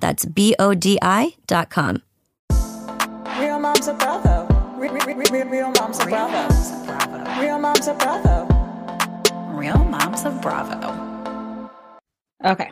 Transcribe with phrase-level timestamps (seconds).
[0.00, 2.02] That's B O D I.com.
[3.38, 4.46] Real moms are bravo.
[4.76, 7.40] Real, real, real, real moms of bravo.
[7.40, 8.60] Real moms of bravo.
[9.60, 11.70] Real moms of Bravo.
[12.42, 12.70] Okay.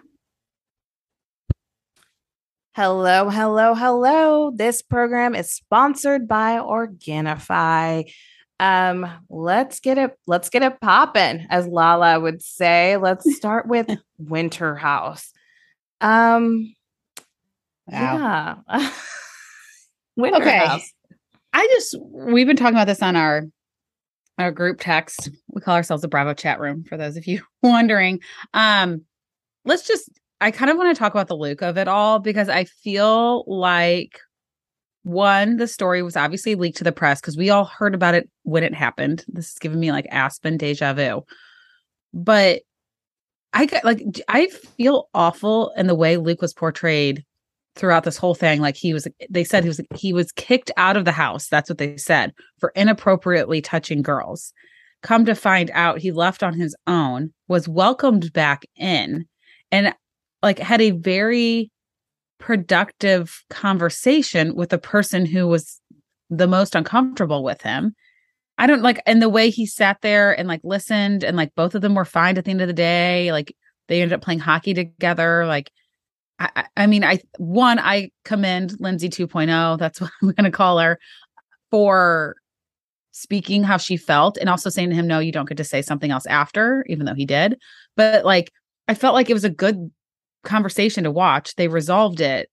[2.75, 4.51] Hello, hello, hello.
[4.55, 8.11] This program is sponsored by Organifi.
[8.59, 12.97] Um, let's get it, let's get it popping, as Lala would say.
[12.97, 15.31] Let's start with Winter House.
[16.01, 16.75] Um,
[17.89, 18.63] Wow.
[18.69, 18.91] yeah.
[20.17, 20.59] Winter Okay.
[20.67, 20.93] House.
[21.53, 23.45] I just we've been talking about this on our
[24.39, 25.31] our group text.
[25.49, 28.21] We call ourselves the Bravo chat room for those of you wondering.
[28.55, 29.03] Um
[29.65, 32.49] let's just I kind of want to talk about the Luke of it all because
[32.49, 34.21] I feel like
[35.03, 38.29] one, the story was obviously leaked to the press because we all heard about it
[38.43, 39.25] when it happened.
[39.29, 41.25] This is giving me like Aspen deja vu.
[42.13, 42.63] But
[43.53, 47.25] I got like I feel awful in the way Luke was portrayed
[47.79, 50.97] throughout this whole thing like he was they said he was he was kicked out
[50.97, 51.49] of the house.
[51.49, 54.53] That's what they said for inappropriately touching girls.
[55.03, 59.27] Come to find out he left on his own was welcomed back in
[59.71, 59.95] and
[60.43, 61.71] like had a very
[62.39, 65.81] productive conversation with the person who was
[66.31, 67.95] the most uncomfortable with him.
[68.59, 71.77] I don't like and the way he sat there and like listened and like both
[71.77, 73.55] of them were fine at the end of the day like
[73.87, 75.71] they ended up playing hockey together like
[76.39, 79.79] I, I- mean, I one, I commend Lindsay 2.0.
[79.79, 80.99] That's what I'm going to call her
[81.71, 82.37] for
[83.13, 85.83] speaking how she felt and also saying to him, no, you don't get to say
[85.83, 87.59] something else after, even though he did.
[87.97, 88.53] But like,
[88.87, 89.91] I felt like it was a good
[90.45, 91.57] conversation to watch.
[91.57, 92.49] They resolved it.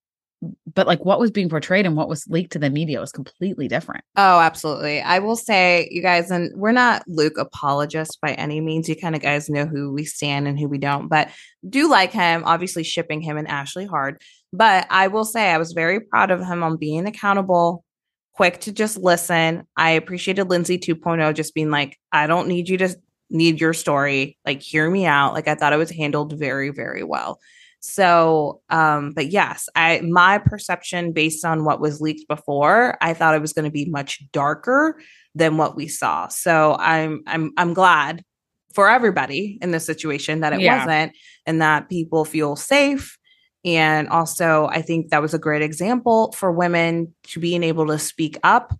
[0.74, 3.68] But like what was being portrayed and what was leaked to the media was completely
[3.68, 4.04] different.
[4.16, 5.02] Oh, absolutely.
[5.02, 8.90] I will say, you guys, and we're not Luke apologists by any means.
[8.90, 11.30] You kind of guys know who we stand and who we don't, but
[11.68, 14.22] do like him, obviously shipping him and Ashley hard.
[14.52, 17.84] But I will say, I was very proud of him on being accountable,
[18.34, 19.68] quick to just listen.
[19.76, 22.96] I appreciated Lindsay 2.0 just being like, I don't need you to
[23.30, 24.38] need your story.
[24.46, 25.34] Like, hear me out.
[25.34, 27.40] Like, I thought it was handled very, very well.
[27.86, 33.36] So, um, but yes, I my perception based on what was leaked before, I thought
[33.36, 35.00] it was going to be much darker
[35.36, 36.28] than what we saw.
[36.28, 38.24] So I'm I'm I'm glad
[38.74, 40.80] for everybody in this situation that it Yeah.
[40.80, 41.14] wasn't
[41.46, 43.18] and that people feel safe.
[43.64, 47.98] And also, I think that was a great example for women to being able to
[47.98, 48.74] speak up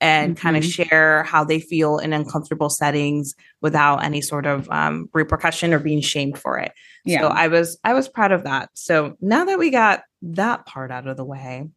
[0.00, 5.08] and kind of share how they feel in uncomfortable settings without any sort of um,
[5.12, 6.72] repercussion or being shamed for it.
[7.04, 7.20] Yeah.
[7.20, 8.70] So I was I was proud of that.
[8.74, 11.68] So now that we got that part out of the way,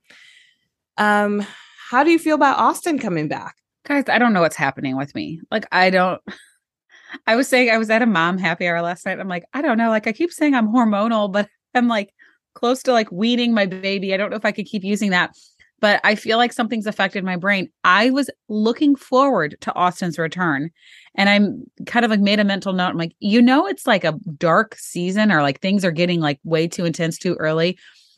[0.97, 1.45] um,
[1.89, 3.55] how do you feel about Austen coming back?
[3.85, 5.41] Guys, I don't know what's happening with me.
[5.51, 6.21] Like, I don't.
[7.27, 9.19] I was saying I was at a mom happy hour last night.
[9.19, 9.89] I'm like, I don't know.
[9.89, 12.11] Like, I keep saying I'm hormonal, but I'm like
[12.55, 14.13] close to like weaning my baby.
[14.13, 15.35] I don't know if I could keep using that,
[15.83, 17.67] but I feel like something's affected my brain.
[17.83, 20.71] I was looking forward to Austen's return,
[21.15, 22.91] and I'm kind of like made a mental note.
[22.91, 26.39] I'm like, you know, it's like a dark season, or like things are getting like
[26.45, 27.77] way too intense too early.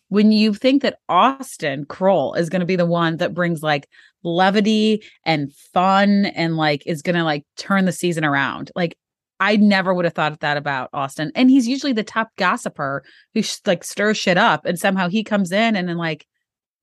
[0.10, 3.90] When you think that Austen Kroll is going to be the one that brings like
[4.22, 8.72] levity and fun and like is gonna like turn the season around.
[8.76, 8.96] Like
[9.40, 11.32] I never would have thought that about Austen.
[11.34, 13.04] And he's usually the top gossiper
[13.34, 16.28] who sh- like stirs shit up and somehow he comes in and then like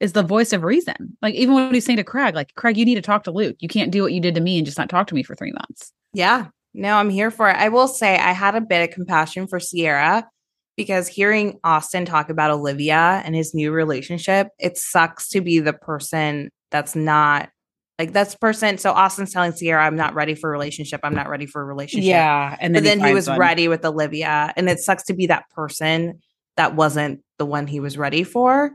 [0.03, 1.17] is the voice of reason.
[1.23, 3.57] Like even when he's saying to Craig, like Craig, you need to talk to Luke.
[3.61, 5.37] You can't do what you did to me and just not talk to me for
[5.37, 5.93] three months.
[6.13, 7.57] Yeah, no, I'm here for it.
[7.57, 10.29] I will say I had a bit of compassion for Ciara
[10.77, 15.73] because hearing Austen talk about Olivia and his new relationship, it sucks to be the
[15.73, 17.51] person that's not
[17.99, 18.79] like that's person.
[18.79, 21.01] So Austen's telling Ciara, I'm not ready for a relationship.
[21.05, 22.09] I'm not ready for a relationship.
[22.09, 22.57] Yeah.
[22.59, 23.39] And but then he, finds was one.
[23.39, 26.21] ready with Olivia, and it sucks to be that person
[26.57, 28.73] that wasn't the one he was ready for.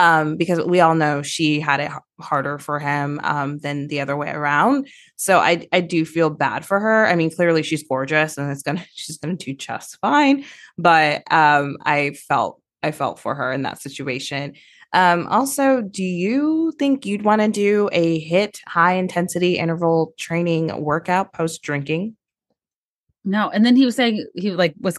[0.00, 4.16] Um, because we all know she had it harder for him um, than the other
[4.16, 4.88] way around.
[5.16, 7.06] So I I do feel bad for her.
[7.06, 10.44] I mean, clearly she's gorgeous and it's gonna she's gonna do just fine.
[10.78, 14.54] But um, I felt I felt for her in that situation.
[14.92, 20.82] Um, also, do you think you'd want to do a HIIT high intensity interval training
[20.82, 22.16] workout post drinking?
[23.24, 23.50] No.
[23.50, 24.98] And then he was saying he like was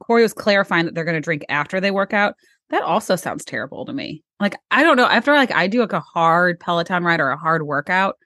[0.00, 2.34] Corey was clarifying that they're going to drink after they work out.
[2.70, 4.22] That also sounds terrible to me.
[4.40, 5.06] Like I don't know.
[5.06, 8.16] After like I do like a hard Peloton ride or a hard workout,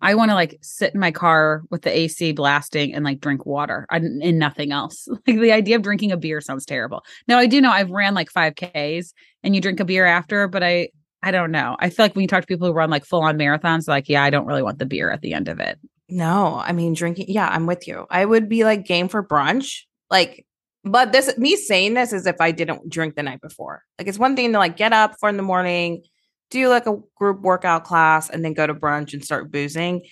[0.00, 3.46] I want to like sit in my car with the AC blasting and like drink
[3.46, 5.08] water and nothing else.
[5.26, 7.04] Like the idea of drinking a beer sounds terrible.
[7.26, 10.62] Now I do know I've ran like 5Ks and you drink a beer after, but
[10.62, 10.90] I
[11.22, 11.76] I don't know.
[11.80, 14.08] I feel like when you talk to people who run like full on marathons, like
[14.08, 15.78] yeah, I don't really want the beer at the end of it.
[16.08, 17.26] No, I mean drinking.
[17.28, 18.06] Yeah, I'm with you.
[18.10, 19.82] I would be like game for brunch.
[20.10, 20.46] Like,
[20.84, 23.84] but this me saying this is if I didn't drink the night before.
[23.98, 26.04] Like, it's one thing to like get up for in the morning,
[26.50, 30.02] do like a group workout class, and then go to brunch and start boozing.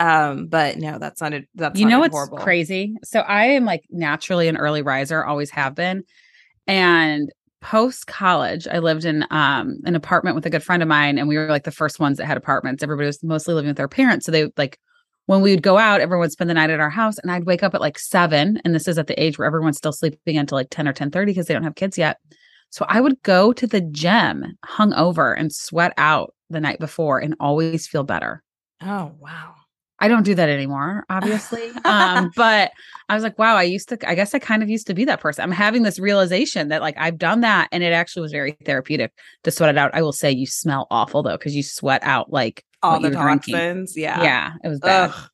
[0.00, 2.96] Um, but no, that's not a that's you know what's crazy?
[3.04, 6.04] So I am like naturally an early riser, always have been.
[6.66, 7.30] And
[7.60, 11.28] post college, I lived in um an apartment with a good friend of mine, and
[11.28, 12.82] we were like the first ones that had apartments.
[12.82, 14.78] Everybody was mostly living with their parents, so they like
[15.26, 17.46] when we would go out, everyone would spend the night at our house, and I'd
[17.46, 18.60] wake up at like seven.
[18.64, 21.10] And this is at the age where everyone's still sleeping until like ten or ten
[21.10, 22.18] thirty because they don't have kids yet.
[22.70, 27.34] So I would go to the gym hungover and sweat out the night before, and
[27.40, 28.42] always feel better.
[28.82, 29.54] Oh wow.
[30.00, 31.70] I don't do that anymore, obviously.
[31.84, 32.72] um, but
[33.08, 35.04] I was like, wow, I used to, I guess I kind of used to be
[35.04, 35.42] that person.
[35.42, 39.12] I'm having this realization that like I've done that and it actually was very therapeutic
[39.44, 39.94] to sweat it out.
[39.94, 43.96] I will say you smell awful though, because you sweat out like All the toxins.
[43.96, 44.22] Yeah.
[44.22, 45.10] Yeah, it was bad.
[45.10, 45.30] Ugh.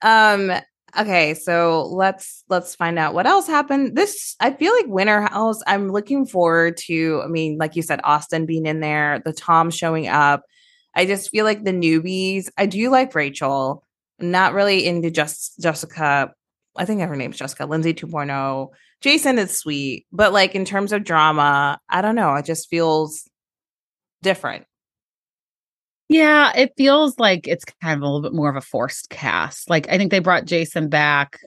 [0.00, 0.52] Um
[0.98, 3.96] okay, so let's let's find out what else happened.
[3.96, 5.60] This I feel like Winter House.
[5.66, 9.70] I'm looking forward to, I mean, like you said, Austen being in there, the Tom
[9.70, 10.44] showing up.
[10.94, 12.48] I just feel like the newbies.
[12.56, 13.84] I do like Rachel.
[14.20, 16.32] Not really into just Jessica.
[16.76, 17.66] I think her name's Jessica.
[17.66, 18.68] Lindsay 2.0.
[19.00, 22.34] Jason is sweet, but like in terms of drama, I don't know.
[22.34, 23.28] It just feels
[24.22, 24.66] different.
[26.08, 29.68] Yeah, it feels like it's kind of a little bit more of a forced cast.
[29.68, 31.38] Like I think they brought Jason back,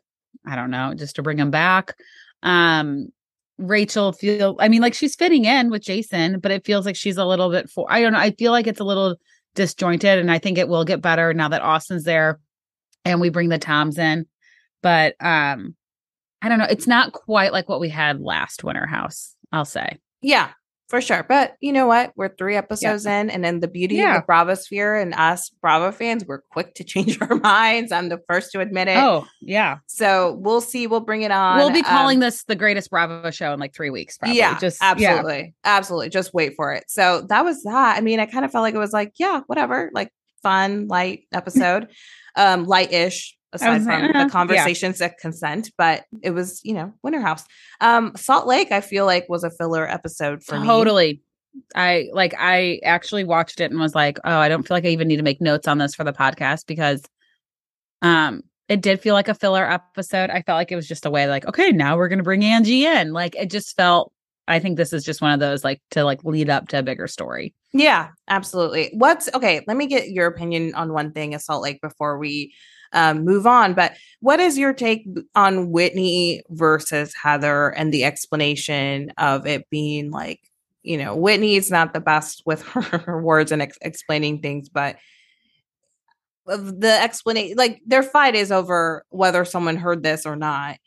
[0.45, 1.95] I don't know, just to bring him back.
[2.44, 3.09] Um
[3.57, 7.18] Rachel feel I mean like she's fitting in with Jason, but it feels like she's
[7.18, 9.18] a little bit for I don't know, I feel like it's a little
[9.56, 12.39] disjointed and I think it will get better now that Austen's there
[13.06, 14.25] and we bring the Toms in.
[14.83, 15.75] But um
[16.42, 20.00] I don't know, it's not quite like what we had last Winter House, I'll say.
[20.24, 20.50] Yeah,
[20.89, 21.24] for sure.
[21.27, 22.13] But you know what?
[22.15, 24.15] We're three episodes in, and then the beauty Yeah.
[24.15, 27.92] of the Bravo sphere and us Bravo fans, we're quick to change our minds.
[27.92, 28.98] I'm the first to admit it.
[28.98, 29.77] Oh, yeah.
[29.86, 30.88] So we'll see.
[30.88, 31.57] We'll bring it on.
[31.57, 34.38] We'll be calling Um, this the greatest Bravo show in like three weeks, probably.
[34.39, 34.89] Yeah, just yeah.
[34.89, 35.54] absolutely.
[35.63, 36.09] Absolutely.
[36.09, 36.86] Just wait for it.
[36.88, 37.97] So that was that.
[37.97, 40.12] I mean, I kind of felt like it was like, yeah, whatever, like
[40.42, 41.90] fun, light episode,
[42.36, 46.94] um, light-ish aside like, from uh, the conversations that consent, but it was, you know,
[47.04, 47.44] Winter House.
[47.80, 50.66] Um, Salt Lake, I feel like was a filler episode for me.
[50.66, 51.22] totally.
[51.76, 54.90] I like I actually watched it and was like, oh, I don't feel like I
[54.90, 57.04] even need to make notes on this for the podcast because
[58.02, 60.30] um it did feel like a filler episode.
[60.30, 62.86] I felt like it was just a way like, okay, now we're gonna bring Angie
[62.86, 63.12] in.
[63.12, 64.14] Like it just felt
[64.51, 66.83] I think this is just one of those like to like lead up to a
[66.83, 67.53] bigger story.
[67.74, 68.89] Yeah, absolutely.
[68.94, 69.62] What's okay?
[69.68, 72.54] Let me get your opinion on one thing, at Salt Lake, before we
[72.94, 73.73] um, move on.
[73.73, 80.11] But what is your take on Whitney versus Heather and the explanation of it being
[80.11, 80.42] like,
[80.83, 84.97] you know, Whitney is not the best with her words and ex- explaining things, but
[86.45, 90.78] the explanation, like their fight is over whether someone heard this or not.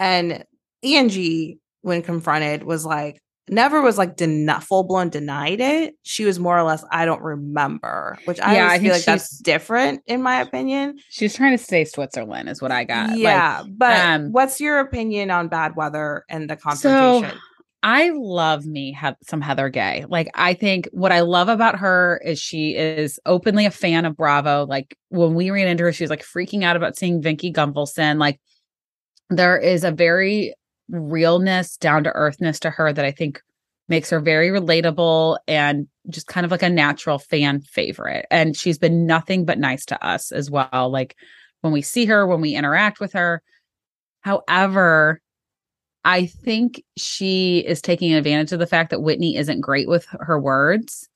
[0.00, 0.44] And
[0.82, 5.94] Angie, when confronted, was like, never was like den- full blown denied it.
[6.02, 9.38] She was more or less, I don't remember, which I Yeah, I feel like that's
[9.38, 10.98] different in my opinion.
[11.10, 13.10] She's trying to stay Switzerland, is what I got.
[13.10, 17.38] Like, yeah, but um, what's your opinion on bad weather and the confrontation?
[17.84, 20.04] I love me have some Heather Gay.
[20.08, 24.16] Like I think what I love about her is she is openly a fan of
[24.16, 24.66] Bravo.
[24.66, 28.18] Like when we ran into her, she was like freaking out about seeing Vicki Gunvalson.
[28.18, 28.40] Like
[29.30, 30.54] there is a very
[30.92, 33.42] realness, down to earthness to her that I think
[33.88, 38.26] makes her very relatable and just kind of like a natural fan favorite.
[38.30, 40.90] And she's been nothing but nice to us as well.
[40.90, 41.16] Like
[41.62, 43.42] when we see her, when we interact with her.
[44.20, 45.20] However,
[46.04, 50.38] I think she is taking advantage of the fact that Whitney isn't great with her
[50.38, 51.08] words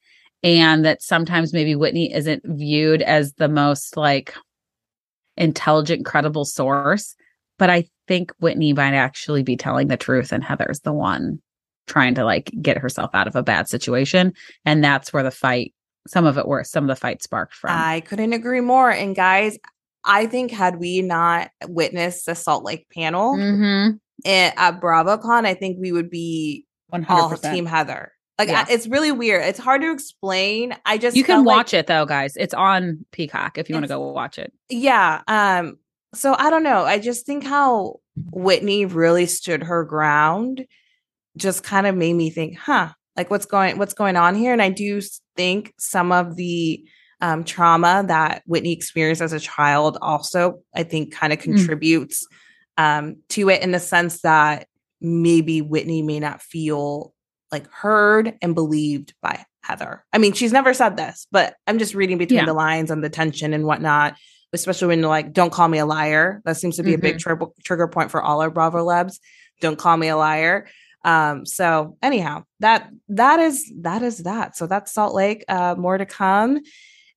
[0.43, 4.35] and that sometimes maybe Whitney isn't viewed as the most like
[5.37, 7.17] intelligent, credible source.
[7.59, 11.41] But I think Whitney might actually be telling the truth and Heather's the one
[11.87, 14.33] trying to like get herself out of a bad situation.
[14.65, 15.73] And that's where the fight,
[16.07, 17.71] some of it were some of the fight sparked from.
[17.73, 18.91] I couldn't agree more.
[18.91, 19.59] And guys,
[20.05, 23.97] I think had we not witnessed the Salt Lake panel mm-hmm.
[24.29, 27.07] at, BravoCon, I think we would be 100%.
[27.09, 28.13] all Team Heather.
[28.39, 28.67] Like Yeah.
[28.69, 29.45] I, it's really weird.
[29.45, 30.77] It's hard to explain.
[30.85, 32.37] I just You can felt like- watch it though, guys.
[32.37, 34.53] It's on Peacock if you want to go watch it.
[34.69, 35.79] yeah um
[36.17, 37.97] so i don't know i just think how
[38.33, 40.67] whitney really stood her ground
[41.37, 44.53] just kind of made me think huh like what's going what's going on here?
[44.53, 45.01] And i do
[45.37, 46.85] think some of the
[47.21, 52.27] um, trauma that whitney experienced as a child also i think kind of contributes
[52.79, 54.67] um, to it in the sense that
[55.01, 57.15] maybe whitney may not feel
[57.53, 60.05] like heard and believed by heather.
[60.13, 62.47] I mean she's never said this but i'm just reading between Yeah.
[62.47, 64.17] the lines and the tension and whatnot
[64.53, 66.43] especially when you're like, don't call me a liar.
[66.45, 67.19] That seems to be a big Mm-hmm.
[67.19, 69.21] trigger trigger point for all our Bravo Labs.
[69.61, 70.67] Don't call me a liar.
[71.05, 74.57] Um, so anyhow, that that is that is that.
[74.57, 75.45] So that's Salt Lake.
[75.49, 76.61] Uh, more to come.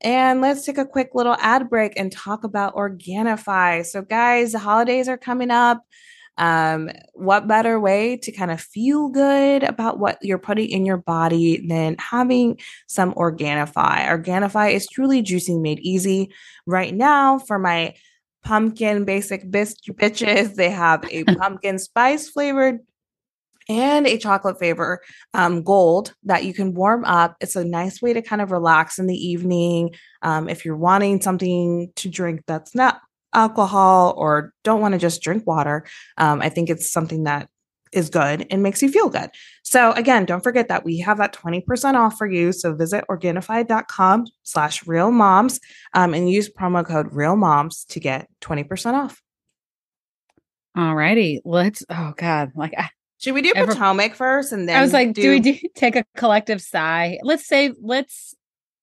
[0.01, 3.85] And let's take a quick little ad break and talk about Organifi.
[3.85, 5.81] So, guys, the holidays are coming up.
[6.39, 10.97] Um, what better way to kind of feel good about what you're putting in your
[10.97, 14.07] body than having some Organifi?
[14.07, 16.31] Organifi is truly juicing made easy.
[16.65, 17.93] Right now, for my
[18.43, 22.79] pumpkin basic bis- bitches, they have a pumpkin spice flavored
[23.67, 25.01] and a chocolate flavor
[25.33, 27.35] um, gold that you can warm up.
[27.41, 29.93] It's a nice way to kind of relax in the evening.
[30.21, 33.01] Um, if you're wanting something to drink that's not
[33.33, 35.85] alcohol or don't want to just drink water,
[36.17, 37.49] um, I think it's something that
[37.91, 39.29] is good and makes you feel good.
[39.63, 42.51] So again, don't forget that we have that 20% off for you.
[42.51, 45.59] So visit Organifi.com slash real moms
[45.93, 49.21] um, and use promo code real moms to get 20% off.
[50.77, 51.41] All righty.
[51.43, 52.51] Let's oh god.
[52.55, 55.39] Like I, Should we do Ever- Potomac first and then I was like, do, we
[55.39, 57.17] do take a collective sigh?
[57.23, 58.35] Let's save let's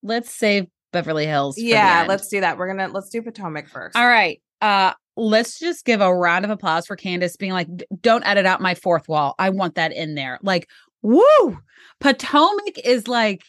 [0.02, 1.58] let's save Beverly Hills.
[1.58, 2.56] Yeah, let's do that.
[2.56, 3.96] We're gonna let's do Potomac first.
[3.96, 4.40] All right.
[4.62, 7.68] Uh let's just give a round of applause for Candiace being like,
[8.00, 9.34] don't edit out my fourth wall.
[9.38, 10.38] I want that in there.
[10.42, 10.68] Like,
[11.02, 11.58] woo!
[12.00, 13.44] Potomac is like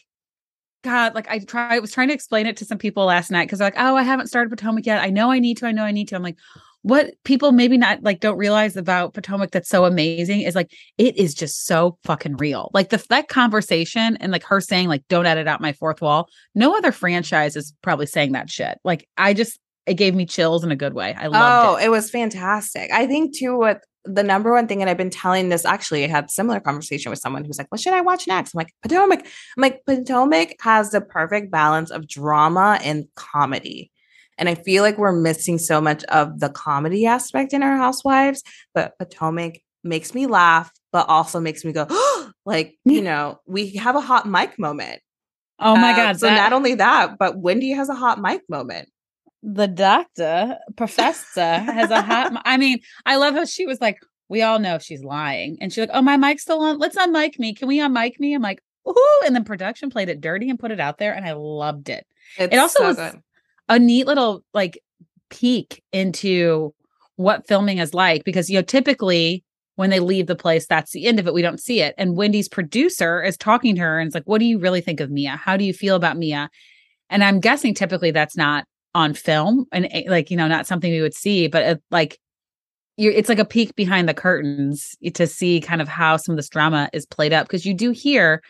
[0.84, 3.46] God, like I try I was trying to explain it to some people last night
[3.46, 5.02] because they're like, oh, I haven't started Potomac yet.
[5.02, 6.16] I know I need to, I know I need to.
[6.16, 6.36] I'm like,
[6.88, 11.16] what people maybe not like don't realize about Potomac that's so amazing is like it
[11.18, 12.70] is just so fucking real.
[12.72, 16.28] Like the that conversation and like her saying, like, don't edit out my fourth wall.
[16.54, 18.78] No other franchise is probably saying that shit.
[18.84, 21.14] Like I just it gave me chills in a good way.
[21.14, 21.86] I Oh, loved it.
[21.86, 22.90] it was fantastic.
[22.90, 26.08] I think too what the number one thing, and I've been telling this actually, I
[26.08, 28.54] had a similar conversation with someone who's like, What should I watch next?
[28.54, 29.20] I'm like, Potomac.
[29.20, 33.90] I'm like, Potomac has the perfect balance of drama and comedy.
[34.38, 38.42] And I feel like we're missing so much of the comedy aspect in our housewives,
[38.74, 41.86] but Potomac makes me laugh, but also makes me go,
[42.46, 45.00] like, you know, we have a hot mic moment.
[45.58, 46.20] Oh my Uh, god.
[46.20, 48.88] So that- not only that, but Wendy has a hot mic moment.
[49.42, 54.42] the doctor professor has a hot i mean i love how she was like we
[54.42, 57.54] all know she's lying and she's like oh my mic's still on let's unmic me
[57.54, 60.72] can we unmic me i'm like ooh and then production played it dirty and put
[60.72, 62.04] it out there and i loved it
[62.36, 63.22] It's also so was- good.
[63.68, 64.80] A neat little like
[65.30, 66.74] peek into
[67.16, 69.44] what filming is like because you know typically
[69.76, 71.94] when they leave the place that's the end of it we don't see it.
[71.98, 75.00] And wendy's producer is talking to her and it's like what do you really think
[75.00, 75.36] of mia?
[75.36, 76.50] How do you feel about mia?
[77.10, 80.90] And i'm guessing typically that's not on film and eh, like you know not something
[80.90, 82.18] we would see but it, like
[82.98, 86.48] it's like a peek behind the curtains to see kind of how some of this
[86.48, 88.42] drama is played up because you do hear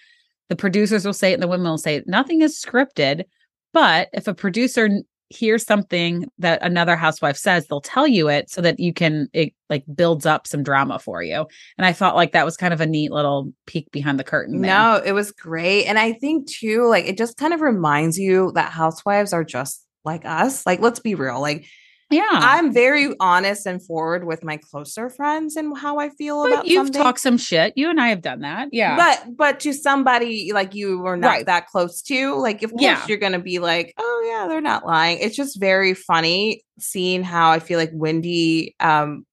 [0.48, 2.08] the producers will say it and the women will say it.
[2.08, 3.24] nothing is scripted
[3.72, 4.88] but if a producer
[5.30, 9.52] hears something that another housewife says they'll tell you it so that you can it
[9.68, 11.46] like builds up some drama for you
[11.76, 14.62] and i felt like that was kind of a neat little peek behind the curtain
[14.62, 14.70] there.
[14.70, 15.84] No, it was great.
[15.84, 19.84] And I think too, like it just kind of reminds you that housewives are just
[20.04, 20.66] like us.
[20.66, 21.40] Like, let's be real.
[21.40, 21.66] Like,
[22.10, 26.52] yeah I'm very honest and forward with my closer friends and how I feel but
[26.52, 27.02] about you've something.
[27.02, 30.74] talked some shit you and i have done that yeah But but to somebody like
[30.74, 31.46] you or not Right.
[31.46, 33.04] that close to, like of course Yeah.
[33.06, 35.18] you're gonna be like, oh yeah, they're not lying.
[35.18, 39.26] It's just very funny seeing how I feel like Wendy um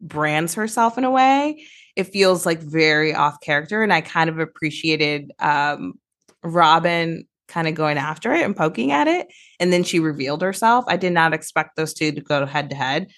[0.00, 1.62] brands herself in a way.
[1.96, 5.94] It feels like very off character, and I kind of appreciated um
[6.42, 9.26] Robyn kind of going after it and poking at it,
[9.58, 10.84] and then she revealed herself.
[10.88, 13.08] I did not expect those two to go head to head,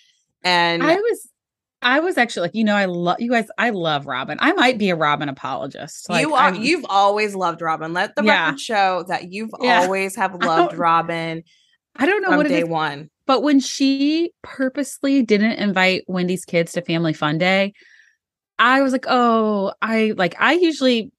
[0.43, 1.29] and I was
[1.85, 4.39] I was actually like, you know, I love you guys, I love Robyn.
[4.41, 6.09] I might be a Robyn apologist.
[6.09, 7.93] Like, you are you've always loved Robyn.
[7.93, 8.47] Let the Yeah.
[8.47, 9.81] record show that you've Yeah.
[9.83, 11.43] always have loved don't- Robyn
[11.97, 13.11] I don't know what it day is, one.
[13.27, 17.73] but when she purposely didn't invite Wendy's kids to Family Fun Day,
[18.61, 21.11] I was like, oh, I like I usually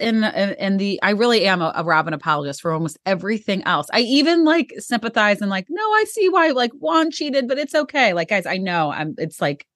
[0.00, 3.86] in, in the I really am a, a Robyn apologist for almost everything else.
[3.92, 7.74] I even like sympathize and like, no, I see why like Juan cheated, but it's
[7.74, 8.12] okay.
[8.12, 9.66] Like, guys, I know I'm it's like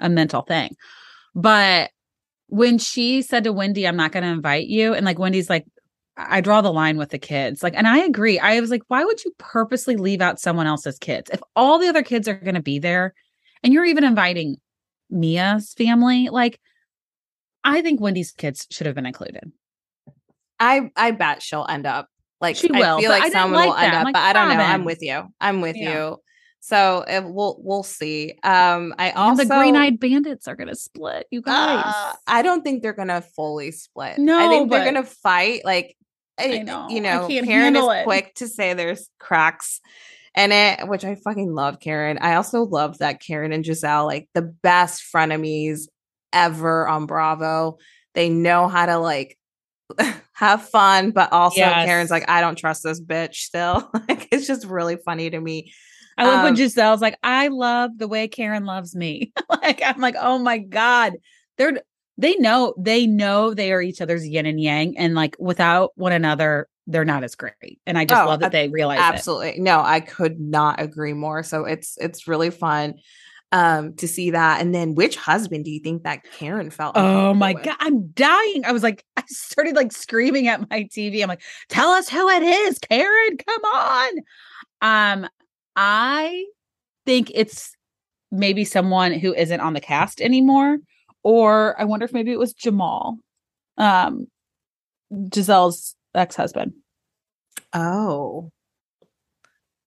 [0.00, 0.74] a mental thing.
[1.34, 1.90] But
[2.48, 5.66] when she said to Wendy, I'm not gonna invite you, and like Wendy's like,
[6.16, 7.62] I draw the line with the kids.
[7.62, 8.38] Like, and I agree.
[8.38, 11.30] I was like, why would you purposely leave out someone else's kids?
[11.30, 13.14] If all the other kids are gonna be there
[13.62, 14.56] and you're even inviting
[15.10, 16.60] Mia's family, like
[17.64, 19.50] I think Wendy's kids should have been included.
[20.60, 22.08] I I bet she'll end up
[22.40, 23.94] like She will, I feel I like didn't someone like will end that.
[23.94, 24.62] I'm up, like, but I don't know.
[24.64, 25.24] I'm with you.
[25.40, 25.92] I'm with Yeah.
[25.94, 26.16] you.
[26.60, 28.38] So it, we'll we'll see.
[28.42, 31.82] Um, I And also the Green Eyed Bandits are gonna split, you guys.
[31.86, 34.18] Uh, I don't think they're gonna fully split.
[34.18, 35.62] No, I think they're gonna fight.
[35.64, 35.96] Like
[36.38, 36.88] I, know.
[36.88, 38.04] you know, Karen is it.
[38.04, 39.80] quick to say there's cracks
[40.36, 42.18] in it, which I fucking love Karen.
[42.18, 45.82] I also love that Karen and Gizelle, like the best frenemies
[46.34, 47.78] ever on Bravo.
[48.14, 49.38] They know how to like
[50.34, 51.86] have fun, but also Yes.
[51.86, 53.90] Karen's like, I don't trust this bitch still.
[54.08, 55.72] like it's just really funny to me.
[56.16, 59.32] I love when um, Gizelle's like, I love the way Karen loves me.
[59.48, 61.14] like I'm like, oh my God.
[61.56, 61.80] They're
[62.18, 64.96] they know they know they are each other's yin and yang.
[64.98, 67.80] And like without one another, they're not as great.
[67.86, 69.02] And I just Oh, love that they realize it.
[69.02, 72.94] absolutely no i could not agree more so it's it's really fun
[73.54, 77.32] um to see that and then which husband do you think that karen felt Oh
[77.32, 77.62] my with?
[77.62, 78.64] god, I'm dying.
[78.66, 81.22] I was like, I started like screaming at my TV.
[81.22, 83.36] I'm like, tell us who it is, Karen.
[83.38, 84.12] Come on.
[84.82, 85.28] Um,
[85.76, 86.44] I
[87.06, 87.74] think it's
[88.32, 90.78] maybe someone who isn't on the cast anymore,
[91.22, 93.18] or I wonder if maybe it was Jamal,
[93.78, 94.26] um,
[95.12, 96.72] Gizelle's ex-husband.
[97.72, 98.50] oh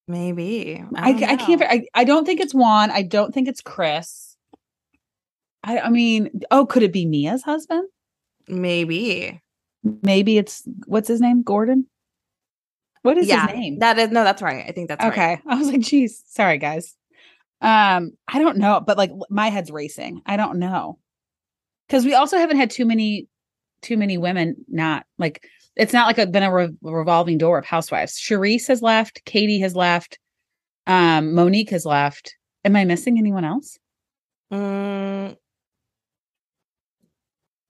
[0.08, 1.62] maybe I, don't I, can't.
[1.64, 2.92] I, I don't think it's Juan.
[2.92, 4.36] I don't think it's Chris.
[5.64, 7.88] I, I mean, oh, could it be Mia's husband?
[8.48, 9.42] maybe
[10.04, 11.44] Maybe it's what's his name?
[11.44, 11.88] Gordon.
[13.04, 13.80] What is yeah his name?
[13.80, 15.42] that is no that's right i think that's right okay.
[15.48, 16.96] I was like, geez, sorry guys.
[17.62, 20.22] Um, I don't know, but like my head's racing.
[20.26, 21.00] I don't know.
[21.88, 23.28] Because we also haven't had too many
[23.82, 27.66] too many women not like it's not like a, been a re- revolving door of
[27.66, 28.14] housewives.
[28.20, 30.20] Charisse has left, Katie has left,
[30.88, 32.36] um, Monique has left.
[32.66, 33.78] Am I missing anyone else?
[34.52, 35.36] Mm,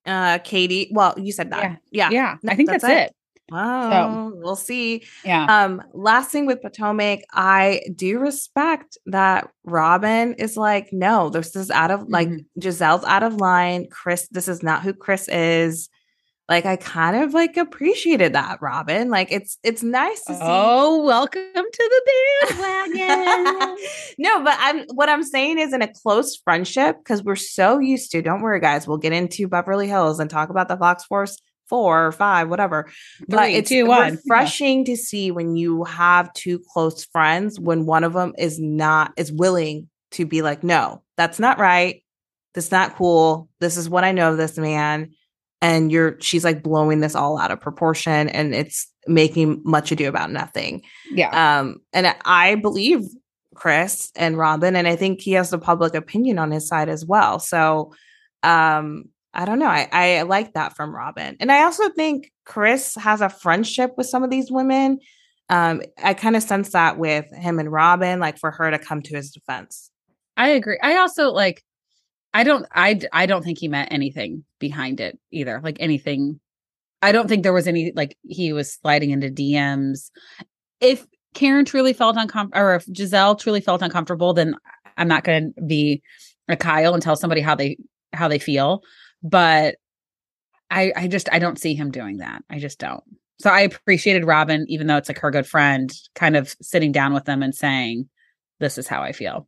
[0.06, 3.13] uh katie well you said that yeah Yeah, no, I think that's, it.
[3.50, 5.04] Wow, we'll see.
[5.24, 5.46] Yeah.
[5.46, 11.72] Um, last thing with Potomac, I do respect that Robyn is like, no, this is
[11.72, 12.46] out of like Mhm.
[12.60, 13.88] Gizelle's out of line.
[13.89, 15.88] Chris, this is not who Chris is.
[16.49, 19.10] Like, I kind of like appreciated that, Robyn.
[19.10, 20.39] Like, it's it's nice to see.
[20.41, 22.01] Oh, welcome to
[22.45, 23.77] the bandwagon.
[24.17, 28.12] no, but I'm what I'm saying is in a close friendship because we're so used
[28.12, 28.21] to.
[28.21, 28.88] Don't worry, guys.
[28.88, 32.89] We'll get into Beverly Hills and talk about the Fox Force four or five, whatever.
[33.27, 38.13] but it's two, refreshing to see when you have two close friends when one of
[38.13, 42.03] them is not is willing to be like, no, that's not right.
[42.53, 43.49] That's not cool.
[43.60, 45.12] This is what I know of this man.
[45.62, 50.08] And you're she's like blowing this all out of proportion and it's making much ado
[50.08, 50.84] about nothing.
[51.12, 51.60] Yeah.
[51.60, 53.02] Um, and I- believe
[53.56, 57.06] Chris and Robyn, and I think he has the public opinion on his side as
[57.06, 57.39] well.
[57.39, 57.93] So,
[58.43, 59.67] um, I don't know.
[59.67, 64.08] I, I like that from Robyn, and I also think Chris has a friendship with
[64.08, 65.00] some of these women.
[65.50, 69.02] Um, I kind of sense that with him and Robyn, like for her to come
[69.04, 69.89] to his defense.
[70.36, 70.78] I agree.
[70.82, 71.63] I also like
[72.34, 75.60] I don't I I don't think he meant anything behind it either.
[75.63, 76.40] Like anything
[77.02, 80.10] I don't think there was any like he was sliding into DMs.
[80.82, 84.56] If Karen truly felt uncomfortable or if Gizelle truly felt uncomfortable, then
[84.98, 86.02] I'm not going to be
[86.48, 87.78] a Kyle and tell somebody how they
[88.13, 88.82] how they feel,
[89.22, 89.76] but
[90.70, 92.44] I I just I don't see him doing that.
[92.50, 93.04] I just don't.
[93.40, 97.13] So I appreciated Robyn even though it's like her good friend kind of sitting down
[97.13, 98.10] with them and saying
[98.60, 99.48] this is how I feel.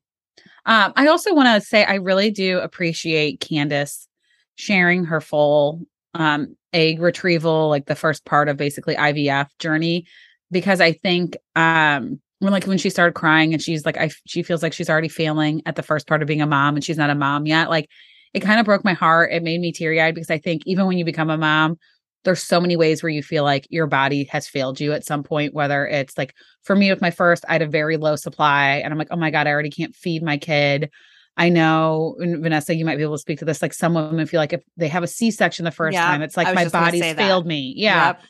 [0.66, 4.08] Um, I also want to say I really do appreciate Candiace
[4.56, 5.82] sharing her full
[6.14, 10.06] um, egg retrieval, like the first part of basically IVF journey,
[10.52, 14.44] because I think um, when like when she started crying and she's like, I she
[14.44, 16.98] feels like she's already failing at the first part of being a mom and she's
[16.98, 17.70] not a mom yet.
[17.70, 17.90] Like
[18.34, 19.32] it kind of broke my heart.
[19.32, 21.78] It made me teary eyed because I think even when you become a mom,
[22.24, 25.24] there's so many ways where you feel like your body has failed you at some
[25.24, 28.82] point, whether it's like for me with my first, I had a very low supply
[28.84, 30.90] and I'm like, oh my God, I already can't feed my kid.
[31.38, 33.62] I know, Vanessa, you might be able to speak to this.
[33.62, 36.36] Like some women feel like if they have a C section the first time, it's
[36.36, 37.74] like my body's failed me.
[37.78, 38.08] Yeah.
[38.08, 38.24] Yep.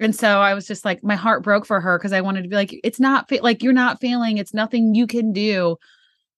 [0.00, 2.48] And so I was just like, my heart broke for her because I wanted to
[2.48, 4.36] be like, it's not fa- like you're not failing.
[4.38, 5.76] It's nothing you can do.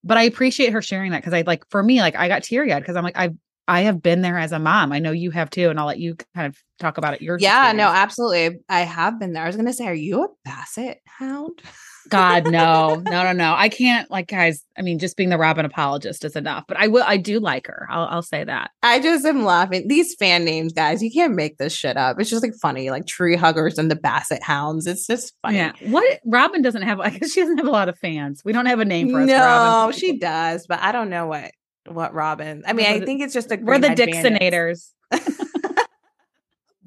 [0.05, 2.73] But I appreciate her sharing that because I like for me, like I got teary
[2.73, 3.37] eyed because I'm like, I've
[3.69, 4.93] I have been there as a mom.
[4.93, 7.23] I know you have too, and I'll let you kind of talk about it.
[7.23, 8.61] Your Yeah, no, absolutely.
[8.69, 9.45] I have been there.
[9.45, 11.63] I was gonna say, are you a basset hound?
[12.09, 13.55] God, no, no, no, no.
[13.57, 14.65] I can't like guys.
[14.77, 16.65] I mean, just being the Robyn apologist is enough.
[16.67, 17.05] But I will.
[17.07, 17.87] I do like her.
[17.91, 18.71] I'll, I'll say that.
[18.83, 19.87] I just am laughing.
[19.89, 22.19] These fan names, guys, you can't make this shit up.
[22.19, 24.87] It's just like funny, like tree huggers and the basset hounds.
[24.87, 25.59] It's just funny.
[25.59, 25.73] Yeah.
[25.83, 27.01] What Robyn doesn't have?
[27.01, 28.43] I guess she doesn't have a lot of fans.
[28.45, 29.29] We don't have a name for us.
[29.29, 29.99] No, Robyn.
[29.99, 31.53] she does, but I don't know what
[31.87, 32.63] what Robyn.
[32.67, 33.89] I mean, I think it's just a We're the.
[33.89, 34.93] Dixonators.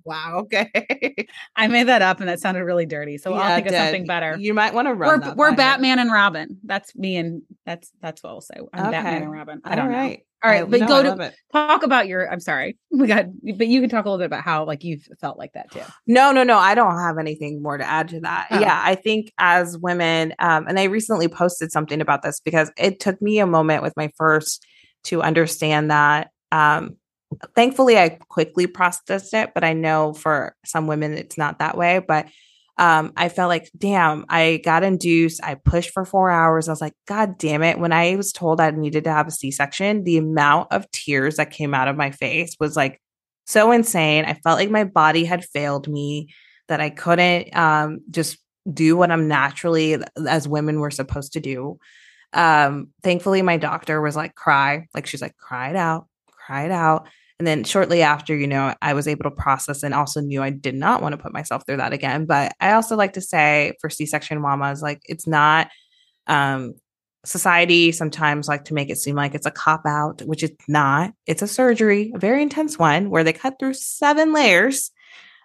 [0.06, 0.42] Wow.
[0.44, 1.28] Okay.
[1.56, 3.18] I made that up, and that sounded really dirty.
[3.18, 4.38] So Yeah, I'll think of something better.
[4.40, 5.10] You might want to run.
[5.10, 5.56] we're that we're.
[5.56, 6.60] Batman and Robin.
[6.64, 8.56] That's me and that's that's what we'll say.
[8.72, 9.24] I'm Batman Okay.
[9.24, 9.62] and Robin.
[9.66, 10.18] I don't All right.
[10.20, 10.24] know.
[10.44, 11.34] All right, I- but no, go to-.
[11.52, 12.32] Talk about your.
[12.32, 13.26] I'm sorry, we got,
[13.58, 15.82] but you can talk a little bit about how like you've felt like that too.
[16.06, 16.60] No, no, no.
[16.60, 18.48] I don't have anything more to add to that.
[18.52, 18.60] Oh.
[18.60, 23.00] Yeah, I think as women, um, and I recently posted something about this because it
[23.00, 24.64] took me a moment with my first
[25.06, 26.32] to understand that.
[26.52, 26.98] Um,
[27.56, 32.00] thankfully, I quickly processed it, but I know for some women it's not that way.
[32.06, 32.28] But
[32.78, 35.44] um, I felt like, damn, I got induced.
[35.44, 36.68] I pushed for four hours.
[36.68, 37.80] I was like, God damn it.
[37.80, 41.38] When I was told I needed to have a C section, the amount of tears
[41.38, 43.02] that came out of my face was like
[43.46, 44.26] so insane.
[44.26, 46.34] I felt like my body had failed me,
[46.68, 48.38] that I couldn't um, just
[48.72, 51.78] do what I'm naturally, as women, were supposed to do.
[52.36, 54.88] Um, thankfully, my doctor was like, cry.
[54.94, 57.08] Like, she's like, cry it out, cry it out.
[57.40, 60.52] And then shortly after, you know, I was able to process and also knew I
[60.52, 62.26] did not want to put myself through that again.
[62.26, 65.70] But I also like to say for C section mamas, like, it's not,
[66.28, 66.76] um,
[67.26, 71.12] society sometimes like to make it seem like it's a cop out, which it's not.
[71.26, 74.92] It's a surgery, a very intense one where they cut through seven layers.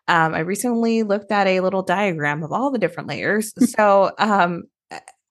[0.07, 3.53] Um, I recently looked at a little diagram of all the different layers.
[3.73, 4.65] so, um,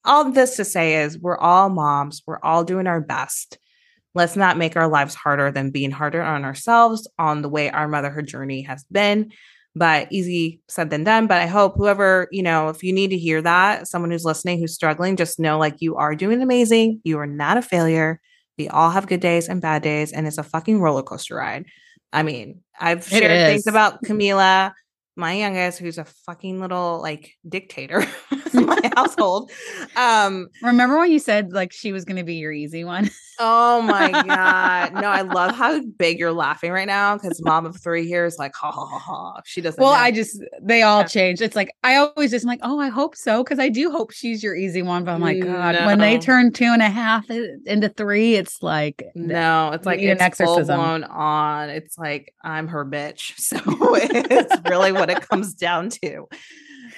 [0.10, 3.60] all this to say is we're all moms, we're all doing our best.
[4.15, 7.88] Let's not make our lives harder than being harder on ourselves on the way our
[7.88, 9.32] motherhood journey has been.
[9.76, 11.28] But easy said than done.
[11.28, 14.60] But I hope whoever, you know, if you need to hear that, someone who's listening
[14.60, 17.02] who's struggling, just know like you are doing amazing.
[17.04, 18.19] You are not a failure.
[18.58, 21.65] We all have good days and bad days, and it's a fucking roller coaster ride.
[22.12, 24.74] I mean, I've shared things about Camila,
[25.19, 28.01] my youngest, who's a fucking little like dictator
[28.53, 29.51] in my household.
[29.95, 33.10] Um, Remember when you said like she was going to be your easy one?
[33.41, 37.82] oh my god, no, I love how big you're laughing right now because mom of
[37.82, 39.41] three here is like, ha ha ha ha.
[39.45, 39.82] She doesn't.
[39.82, 39.97] well, know.
[39.99, 41.08] I just they all Yeah.
[41.08, 41.41] changed.
[41.41, 44.12] It's like I always just am like, oh, I hope so because I do hope
[44.12, 45.05] she's your easy one.
[45.05, 49.03] But I'm like, God, when they turn two and a half into three, it's like
[49.15, 50.79] No, it's like an it's full exorcism.
[50.79, 51.69] on.
[51.69, 53.34] It's like I'm her bitch.
[53.39, 53.58] So
[54.01, 56.28] it's really what it comes down to.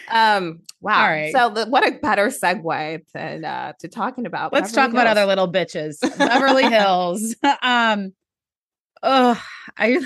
[0.10, 1.08] Um, wow.
[1.08, 1.32] Right.
[1.34, 4.54] So the, what a better segue than uh to talking about.
[4.54, 6.00] Let's Beverly talk about other little bitches.
[6.17, 7.36] Beverly Hills.
[7.62, 8.13] um
[9.04, 9.41] oh,
[9.78, 10.06] I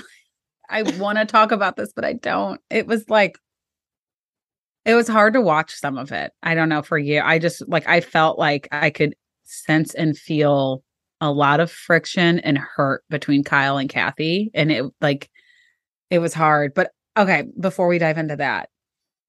[0.68, 2.60] I want to talk about this, but I don't.
[2.70, 3.38] It was like
[4.84, 6.32] it was hard to watch some of it.
[6.42, 7.20] I don't know for you.
[7.20, 9.14] I just like I felt like I could
[9.44, 10.82] sense and feel
[11.20, 14.50] a lot of friction and hurt between Kyle and Kathy.
[14.54, 15.30] And it like
[16.10, 16.74] it was hard.
[16.74, 18.68] But okay, before we dive into that,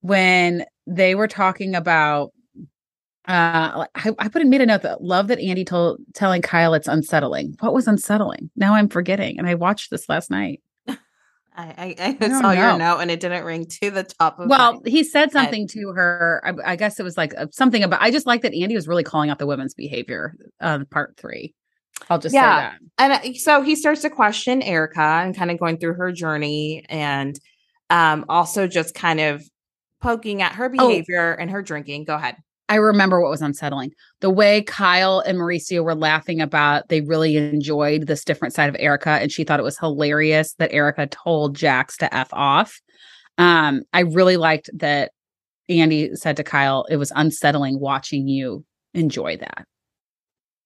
[0.00, 2.32] when they were talking about
[3.26, 6.72] uh I, I put in made a note that love that Andy told telling Kyle
[6.74, 7.56] it's unsettling.
[7.60, 8.50] What was unsettling?
[8.56, 9.38] Now I'm forgetting.
[9.38, 10.62] And I watched this last night.
[10.88, 14.80] I, I, I saw your note and it didn't ring to the top of Well,
[14.86, 15.32] he said head.
[15.32, 16.40] something to her.
[16.44, 18.00] I, I guess it was like uh, something about.
[18.00, 20.34] I just like that Andy was really calling out the women's behavior.
[20.60, 21.52] Uh, part three.
[22.08, 22.70] I'll just Yeah.
[22.70, 23.22] say that.
[23.24, 26.84] and uh, so he starts to question Erika and kind of going through her journey
[26.88, 27.38] and
[27.90, 29.42] um also just kind of
[30.00, 30.88] poking at her Oh.
[30.88, 32.04] behavior and her drinking.
[32.04, 32.36] Go ahead.
[32.70, 33.92] I remember what was unsettling.
[34.20, 38.76] The way Kyle and Mauricio were laughing about they really enjoyed this different side of
[38.78, 42.78] Erika, and she thought it was hilarious that Erika told Jax to F off.
[43.38, 45.12] Um, I really liked that
[45.70, 49.64] Andy said to Kyle, it was unsettling watching you enjoy that.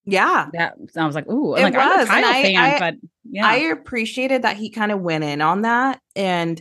[0.04, 0.48] Yeah.
[0.54, 2.94] That I was like, ooh, It like I'm a was, Kyle I- fan, I- but
[3.30, 3.46] yeah.
[3.46, 6.60] I appreciated that he kind of went in on that and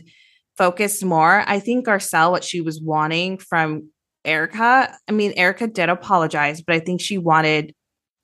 [0.56, 1.44] focused more.
[1.46, 3.90] I think Garcelle, what she was wanting from
[4.24, 7.74] Erika, I mean, Erika did apologize, but I think she wanted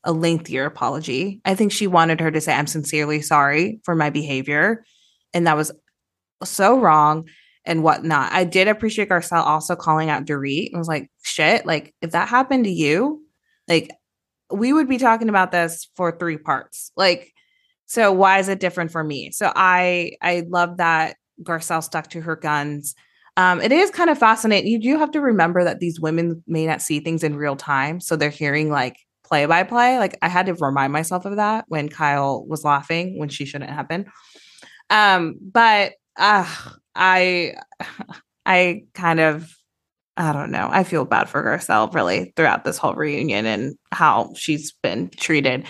[0.04, 1.40] a lengthier apology.
[1.44, 4.84] I think she wanted her to say, I'm sincerely sorry for my behavior.
[5.34, 5.72] And that was
[6.44, 7.28] so wrong
[7.64, 8.32] and whatnot.
[8.32, 10.70] I did appreciate Garcelle also calling out Dorit.
[10.70, 13.22] and was like, shit, like if that happened to you,
[13.68, 13.90] like
[14.50, 16.90] we would be talking about this for three parts.
[16.96, 17.32] Like,
[17.86, 19.30] so why is it different for me?
[19.32, 22.94] So I I love that Garcelle stuck to her guns.
[23.36, 24.70] Um, it is kind of fascinating.
[24.70, 28.00] You do have to remember that these women may not see things in real time,
[28.00, 29.98] so they're hearing like play by play.
[29.98, 33.70] Like I had to remind myself of that when Kyle was laughing when she shouldn't
[33.70, 34.06] have been.
[34.90, 36.52] Um, but uh,
[36.94, 37.54] I
[38.46, 39.54] I kind of
[40.16, 40.68] I don't know.
[40.68, 45.64] I feel bad for Garcelle really throughout this whole reunion and how she's been treated.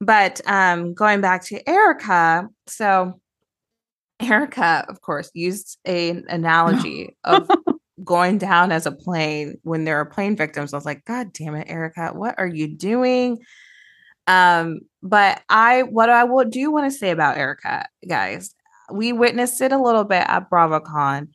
[0.00, 3.20] But um going back to Erika, so
[4.20, 7.48] Erika, of course, used an analogy of
[8.04, 10.72] going down as a plane when there are plane victims.
[10.72, 13.38] I was like, God damn it, Erika, what are you doing?
[14.26, 18.54] Um, but I what I will do want to say about Erika, guys,
[18.92, 21.28] we witnessed it a little bit at BravoCon.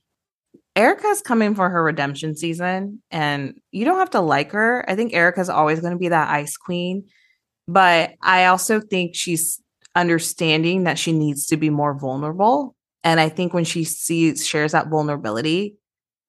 [0.75, 4.89] Erika's coming for her redemption season, and you don't have to like her.
[4.89, 7.05] I think Erika's always going to be that ice queen,
[7.67, 9.61] but I also think she's
[9.95, 12.74] understanding that she needs to be more vulnerable.
[13.05, 15.77] And I think when she sees shares that vulnerability,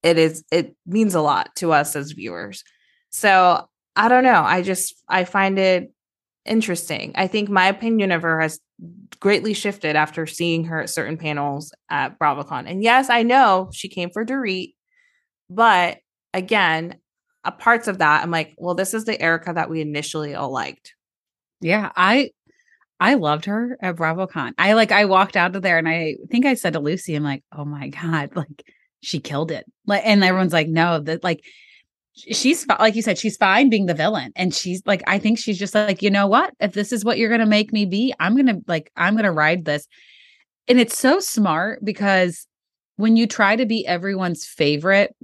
[0.03, 2.63] it is it means a lot to us as viewers.
[3.09, 4.43] So I don't know.
[4.43, 5.91] I just I find it
[6.45, 7.13] interesting.
[7.15, 8.59] I think my opinion of her has
[9.19, 12.69] greatly shifted after seeing her at certain panels at BravoCon.
[12.69, 14.75] And yes, I know she came for Dorit,
[15.49, 15.97] but
[16.31, 16.99] again,
[17.43, 20.51] a parts of that, I'm like, well, this is the Erika that we initially all
[20.51, 20.93] liked.
[21.59, 22.29] Yeah, I
[22.99, 24.53] I loved her at BravoCon.
[24.57, 27.23] I like I walked out of there and I think I said to Lucy, I'm
[27.23, 28.63] like, oh my God, like
[29.01, 29.65] she killed it.
[29.85, 31.43] Like, and everyone's like, no, that like
[32.13, 34.31] she's like you said, she's fine being the villain.
[34.35, 36.53] And she's like, I think she's just like, you know what?
[36.59, 39.65] If this is what you're gonna make me be, I'm gonna like, I'm gonna ride
[39.65, 39.87] this.
[40.67, 42.47] And it's so smart because
[42.97, 45.15] when you try to be everyone's favorite,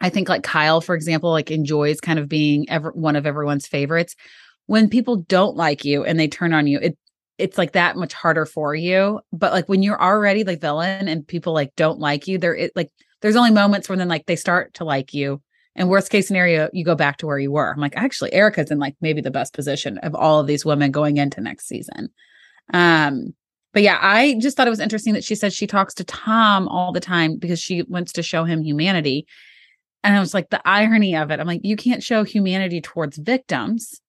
[0.00, 3.66] I think like Kyle, for example, like enjoys kind of being ever one of everyone's
[3.66, 4.14] favorites.
[4.70, 6.96] When people don't like you and they turn on you, it
[7.38, 9.18] it's like that much harder for you.
[9.32, 12.70] But like when you're already like villain and people like don't like you, there it
[12.76, 15.42] like there's only moments when then like they start to like you.
[15.74, 17.72] And worst case scenario, you go back to where you were.
[17.72, 20.92] I'm like, actually, Erika's in like maybe the best position of all of these women
[20.92, 22.10] going into next season.
[22.72, 23.34] Um,
[23.72, 26.68] but yeah, I just thought it was interesting that she said she talks to Tom
[26.68, 29.26] all the time because she wants to show him humanity.
[30.04, 31.40] And I was like, the irony of it.
[31.40, 34.00] I'm like, you can't show humanity towards victims.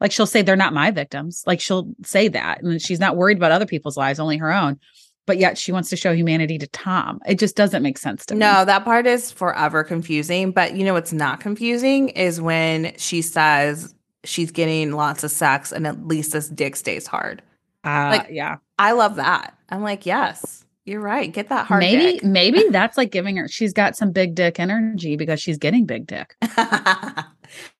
[0.00, 1.44] Like she'll say they're not my victims.
[1.46, 2.62] Like she'll say that.
[2.62, 4.78] And she's not worried about other people's lives, only her own
[5.26, 7.20] but yet she wants to show humanity to Tom.
[7.26, 8.52] It just doesn't make sense to no, me.
[8.52, 10.50] No, that part is forever confusing.
[10.50, 15.72] But you know what's not confusing is when she says she's getting lots of sex
[15.72, 17.42] and at least this dick stays hard.
[17.84, 18.56] Uh, like, yeah.
[18.78, 19.56] I love that.
[19.68, 21.32] I'm like, yes, you're right.
[21.32, 22.24] Get that hard maybe, dick.
[22.24, 26.06] Maybe that's like giving her, she's got some big dick energy because she's getting big
[26.06, 26.36] dick.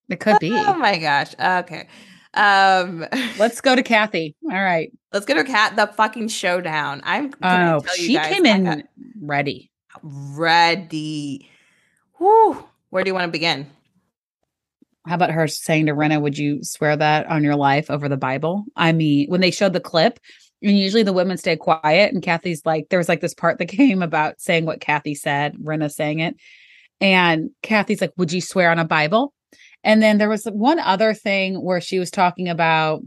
[0.08, 0.52] it could be.
[0.52, 1.34] Oh my gosh.
[1.38, 1.88] Okay.
[2.34, 3.06] Um,
[3.38, 4.34] let's go to Kathy.
[4.44, 7.00] All right, let's get her cat the fucking showdown.
[7.04, 7.32] I'm.
[7.42, 8.84] Oh, she guys, came in
[9.20, 9.70] ready.
[10.02, 11.48] Ready.
[12.18, 12.64] Whoo.
[12.90, 13.66] Where do you want to begin?
[15.06, 18.16] How about her saying to Rinna, "Would you swear that on your life over the
[18.16, 20.18] Bible?" I mean, when they showed the clip,
[20.62, 23.66] and usually the women stay quiet, and Kathy's like, there was like this part that
[23.68, 26.36] came about saying what Kathy said, Rinna saying it,
[27.00, 29.32] and Kathy's like, "Would you swear on a Bible?"
[29.84, 33.02] And then there was one other thing where she was talking about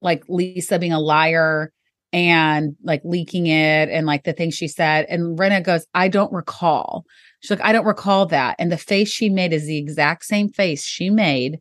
[0.00, 1.72] like Lisa being a liar
[2.12, 5.06] and like leaking it and like the things she said.
[5.08, 7.04] And Rinna goes, I don't recall.
[7.40, 8.56] She's like, I don't recall that.
[8.58, 11.58] And the face she made is the exact same face she made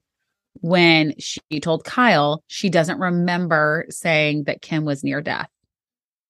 [0.55, 5.49] when she told Kyle she doesn't remember saying that Kim was near death.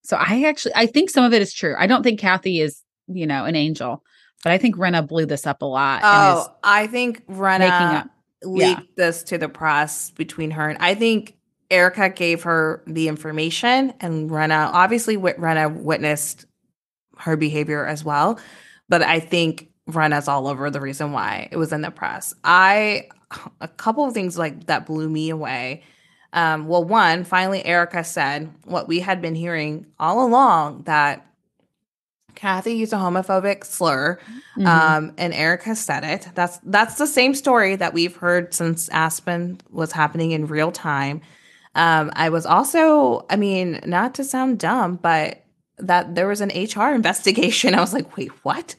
[0.03, 1.75] So I actually I think some of it is true.
[1.77, 4.03] I don't think Kathy is, you know, an angel.
[4.43, 6.01] But I think Rinna blew this up a lot.
[6.03, 8.09] Oh, I think Rinna
[8.43, 8.85] leaked yeah.
[8.95, 11.37] this to the press between her and I think
[11.69, 16.45] Erika gave her the information, and Rinna obviously Rinna witnessed
[17.17, 18.39] her behavior as well.
[18.89, 22.33] But I think Rinna's all over the reason why it was in the press.
[22.43, 23.07] I
[23.61, 25.83] a couple of things like that blew me away.
[26.33, 31.25] Um, well, one, finally, Erika said what we had been hearing all along that
[32.35, 34.19] Kathy used a homophobic slur,
[34.57, 34.67] mm-hmm.
[34.67, 36.27] um, and Erika said it.
[36.35, 41.21] That's that's the same story that we've heard since Aspen was happening in real time.
[41.75, 45.43] Um, I was also, I mean, not to sound dumb, but
[45.77, 47.75] that there was an HR investigation.
[47.75, 48.75] I was like, wait, what?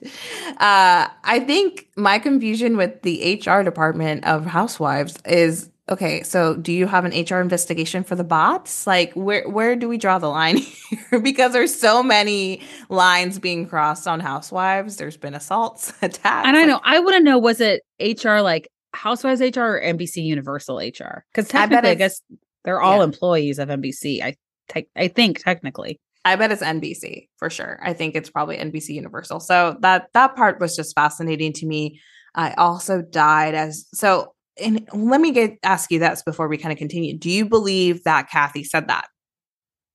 [0.59, 6.73] Uh, I think my confusion with the HR department of Housewives is okay, so do
[6.73, 8.87] you have an HR investigation for the bots?
[8.87, 10.57] Like where where do we draw the line
[11.11, 11.21] here?
[11.21, 14.97] because there's so many lines being crossed on housewives.
[14.97, 16.49] There's been assaults, attacks.
[16.49, 20.23] And I know I want to know was it HR like Housewives HR or NBC
[20.25, 21.25] Universal HR?
[21.33, 22.21] Because technically, I, I, guess
[22.65, 23.05] they're all yeah.
[23.05, 24.23] employees of NBC.
[24.23, 24.35] I
[24.69, 26.01] te- I think technically.
[26.25, 27.81] I bet it's NBC for sure.
[27.83, 29.41] I think it's probably NBC Universal.
[29.41, 32.01] So that that part was just fascinating to me.
[32.35, 36.73] I also died as so and let me get ask you this before we kind
[36.73, 37.17] of continue.
[37.17, 39.09] Do you believe that Kathy said that?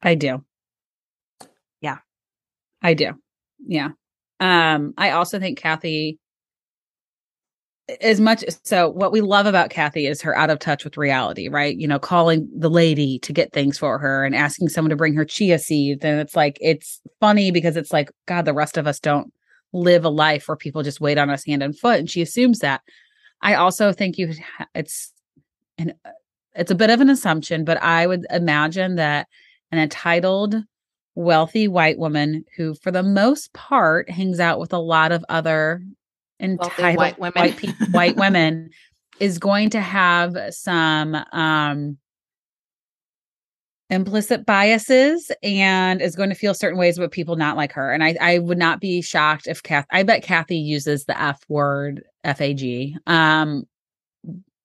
[0.02, 0.44] I do.
[1.82, 2.00] Yeah.
[2.82, 3.14] I do.
[3.66, 3.90] Yeah.
[4.40, 6.20] Um, I also think Kathy
[8.02, 11.48] as much so what we love about Kathy is her out of touch with reality,
[11.48, 11.78] right?
[11.78, 15.14] You know, calling the lady to get things for her and asking someone to bring
[15.14, 16.04] her chia seeds.
[16.04, 19.32] And it's like, it's funny because it's like, God, the rest of us don't
[19.72, 22.00] live a life where people just wait on us hand and foot.
[22.00, 22.82] And she assumes that.
[23.42, 24.34] I also think you,
[24.76, 25.14] it's,
[25.78, 25.94] and
[26.56, 29.28] it's a bit of an assumption, but I would imagine that
[29.72, 30.56] an entitled,
[31.16, 35.82] wealthy white woman who, for the most part, hangs out with a lot of other
[36.40, 37.34] entitled white women.
[37.36, 38.70] white, white women
[39.20, 41.98] is going to have some um
[43.90, 47.94] implicit biases and is going to feel certain ways about people not like her.
[47.94, 51.40] And I, I would not be shocked if Kath I bet Kathy uses the F
[51.48, 53.64] word F-A-G um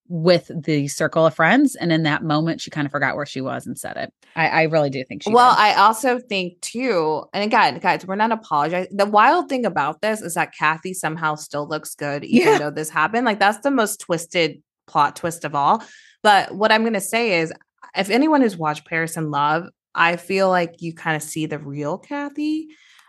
[0.08, 1.74] with the circle of friends.
[1.74, 4.12] And in that moment she kind of forgot where she was and said it.
[4.36, 5.60] I, I really do think she well, did.
[5.60, 8.94] I also think too, and again, guys, we're not apologizing.
[8.94, 12.58] The wild thing about this is that Kathy somehow still looks good, even Yeah.
[12.58, 13.24] though this happened.
[13.24, 15.82] Like that's the most twisted plot twist of all.
[16.22, 17.50] But what I'm gonna say is
[17.96, 21.58] if anyone has watched Paris in Love, I feel like you kind of see the
[21.58, 22.68] real Kathy.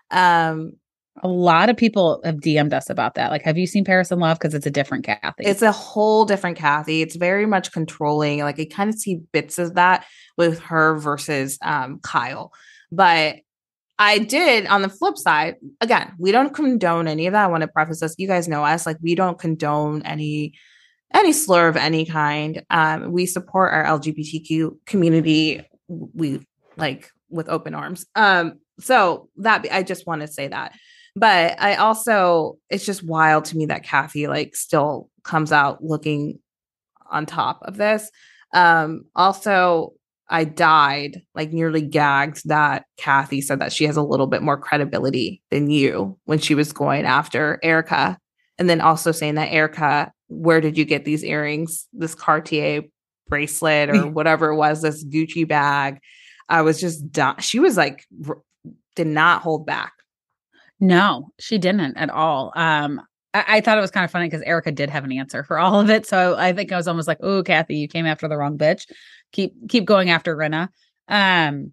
[0.10, 0.74] Um,
[1.22, 3.30] a lot of people have DM'd us about that.
[3.30, 4.40] Like, have you seen Paris in Love?
[4.40, 5.44] Because it's a different Kathy.
[5.46, 7.02] it's a whole different Kathy.
[7.02, 8.40] It's very much controlling.
[8.40, 10.06] Like I kind of see bits of that
[10.38, 12.52] with her versus um, Kyle.
[12.92, 13.38] But
[14.00, 17.46] I did on the flip side, again, we don't condone any of that.
[17.46, 18.16] I want to preface this.
[18.18, 20.54] You guys know us, like we don't condone any
[21.14, 22.64] any slur of any kind.
[22.72, 25.62] Um, we support our LGBTQ community.
[25.88, 26.46] We
[26.76, 28.08] like with open arms.
[28.16, 30.74] Um, so that I just want to say that.
[31.16, 36.40] But I also, it's just wild to me that Kathy like still comes out looking
[37.10, 38.10] on top of this.
[38.54, 39.94] Um, also,
[40.30, 44.58] I died, like nearly gagged that Kathy said that she has a little bit more
[44.58, 48.18] credibility than you when she was going after Erika.
[48.58, 52.84] And then also saying that Erika, where did you get these earrings, this Cartier
[53.28, 56.00] bracelet or whatever it was, this Gucci bag?
[56.50, 57.40] I was just done.
[57.40, 58.42] She was like, r-
[58.96, 59.94] did not hold back.
[60.84, 62.52] No, she didn't at all.
[62.58, 63.02] Um,
[63.34, 65.58] I, I thought it was kind of funny because Erika did have an answer for
[65.58, 66.06] all of it.
[66.06, 68.86] So I think I was almost like, "Oh, Kathy, you came after the wrong bitch.
[69.32, 70.68] Keep keep going after Rinna."
[71.08, 71.72] Um,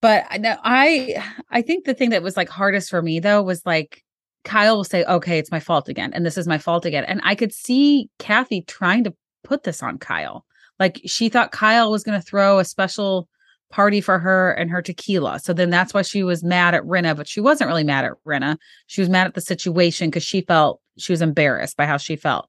[0.00, 3.66] but know I I think the thing that was like hardest for me though was
[3.66, 4.04] like
[4.44, 7.20] Kyle will say, "Okay, it's my fault again," and this is my fault again, and
[7.24, 10.46] I could see Kathy trying to put this on Kyle.
[10.78, 13.28] Like she thought Kyle was going to throw a special
[13.70, 15.40] party for her and her tequila.
[15.40, 18.12] So then that's why she was mad at Rinna, but she wasn't really mad at
[18.26, 18.56] Rinna.
[18.86, 22.16] She was mad at the situation because she felt she was embarrassed by how she
[22.16, 22.48] felt.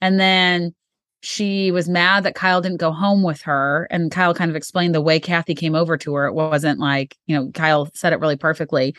[0.00, 0.74] And then
[1.20, 3.88] she was mad that Kyle didn't go home with her.
[3.90, 6.26] And Kyle kind of explained the way Kathy came over to her.
[6.26, 8.94] It wasn't like, you know, Kyle said it really perfectly.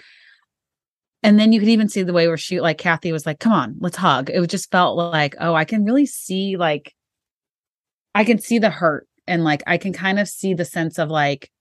[1.21, 3.51] And then you could even see the way where she, like, Kathy was like, come
[3.51, 4.29] on, let's hug.
[4.29, 6.93] It just felt like, oh, I can really see, like,
[8.15, 9.07] I can see the hurt.
[9.27, 11.51] And like, I can kind of see the sense of like,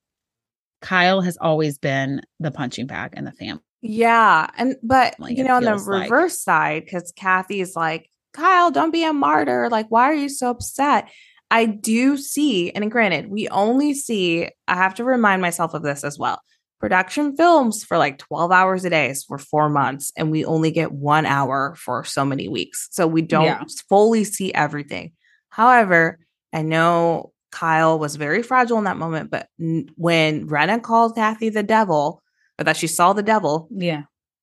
[0.80, 3.62] Kyle has always been the punching bag in the family.
[3.82, 4.48] Yeah.
[4.56, 8.90] And but you know, on the feels like- reverse side, because Kathy's like, Kyle, don't
[8.92, 9.68] be a martyr.
[9.70, 11.08] Like, why are you so upset?
[11.50, 16.04] I do see, and granted, we only see, I have to remind myself of this
[16.04, 16.40] as well.
[16.78, 20.92] Production films for like 12 hours a day for four months, and we only get
[20.92, 22.88] one hour for so many weeks.
[22.90, 23.62] So we don't Yeah.
[23.88, 25.12] fully see everything.
[25.48, 26.18] However,
[26.52, 31.48] I know Kyle was very fragile in that moment, but n- when Rinna called Kathy
[31.48, 32.22] the devil,
[32.58, 34.02] or that she saw the devil, Yeah.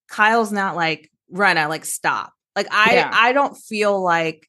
[0.09, 2.33] Kyle's not like Rinna, like stop.
[2.55, 3.11] Like I Yeah.
[3.13, 4.47] I don't feel like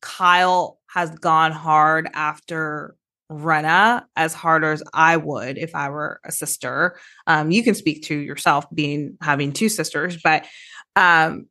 [0.00, 2.94] Kyle has gone hard after
[3.30, 6.98] Rinna as hard as I would if I were a sister.
[7.28, 10.46] Um, you can speak to yourself being having two sisters, but
[10.96, 11.46] um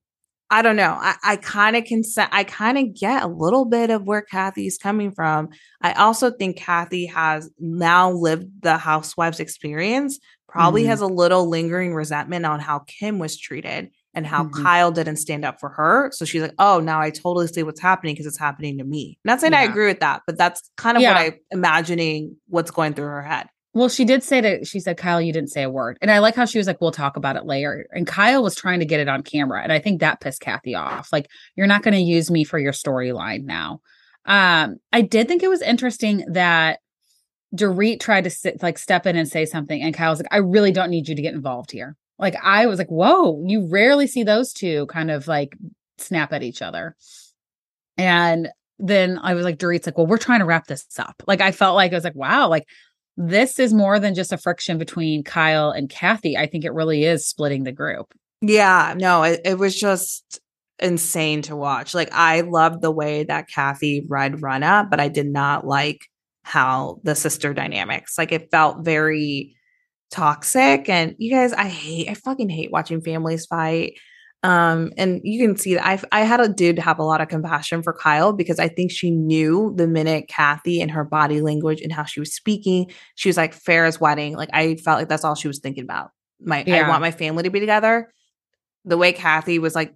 [0.51, 0.97] I don't know.
[0.99, 4.77] I, I kind of can I kind of get a little bit of where Kathy's
[4.79, 5.49] coming from.
[5.81, 10.87] I also think Kathy has now lived the housewives experience, probably Mhm.
[10.87, 14.63] has a little lingering resentment on how Kim was treated and how Mhm.
[14.63, 16.09] Kyle didn't stand up for her.
[16.13, 19.19] So she's like, oh, now I totally see what's happening because it's happening to me.
[19.23, 21.13] Not saying I agree with that, but that's kind of Yeah.
[21.13, 23.47] what I'm imagining what's going through her head.
[23.73, 25.97] Well, she did say that she said, Kyle, you didn't say a word.
[26.01, 27.85] And I like how she was like, we'll talk about it later.
[27.91, 29.61] And Kyle was trying to get it on camera.
[29.61, 31.13] And I think that pissed Kathy off.
[31.13, 33.81] Like, you're not going to use me for your storyline now.
[34.25, 36.79] Um, I did think it was interesting that
[37.55, 39.81] Dorit tried to sit, like step in and say something.
[39.81, 41.95] And Kyle was like, I really don't need you to get involved here.
[42.17, 45.55] Like, I was like, whoa, you rarely see those two kind of like
[45.99, 46.95] snap at each other.
[47.97, 48.49] And
[48.79, 51.21] then I was like, Dorit's like, well, we're trying to wrap this up.
[51.27, 52.65] Like I felt like I was like, wow, like
[53.19, 56.37] this is more than just a friction between Kyle and Kathy.
[56.37, 58.07] I think it really is splitting the group.
[58.41, 60.39] Yeah, no, it, it was just
[60.79, 61.93] insane to watch.
[61.93, 66.07] Like I loved the way that Kathy read Rinna, but I did not like
[66.43, 68.17] how the sister dynamics.
[68.17, 69.53] Like it felt very
[70.11, 70.87] toxic.
[70.87, 73.95] And you guys, I hate, I fucking hate watching families fight.
[74.41, 77.27] Um, and you can see that I I had a dude have a lot of
[77.27, 81.81] compassion for Kyle because I think she knew the minute Kathy and her body language
[81.81, 84.35] and how she was speaking, she was like Farrah's wedding.
[84.37, 86.11] Like I felt like that's all she was thinking about.
[86.39, 86.85] My Yeah.
[86.85, 88.13] I want my family to be together.
[88.85, 89.93] The way Kathy was like,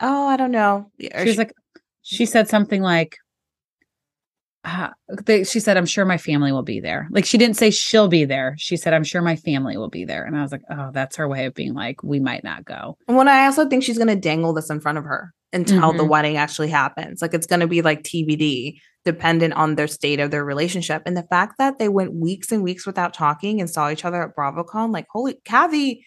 [0.00, 0.90] oh, I don't know.
[1.14, 1.52] Or She was she- like,
[2.02, 3.16] she said something like,
[4.64, 4.88] uh,
[5.26, 7.06] they, she said, I'm sure my family will be there.
[7.10, 8.54] Like she didn't say she'll be there.
[8.58, 10.24] She said, I'm sure my family will be there.
[10.24, 12.96] And I was like, oh, that's her way of being like, we might not go.
[13.06, 15.92] And when I also think she's going to dangle this in front of her until
[15.92, 16.08] the Mhm.
[16.08, 17.20] wedding actually happens.
[17.20, 21.02] Like it's going to be like TBD, dependent on their state of their relationship.
[21.04, 24.22] And the fact that they went weeks and weeks without talking and saw each other
[24.22, 26.04] at BravoCon, like holy Kathy,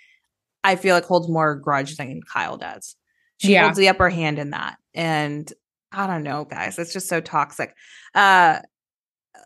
[0.64, 2.96] I feel like holds more grudge than Kyle does.
[3.38, 3.62] She Yeah.
[3.66, 4.78] holds the upper hand in that.
[4.96, 5.54] And
[5.92, 6.78] I don't know, guys.
[6.80, 7.74] It's just so toxic.
[8.16, 8.60] Uh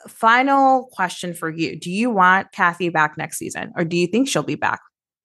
[0.08, 1.78] final question for you.
[1.80, 4.80] Do you want Kathy back next season or do you think she'll be back?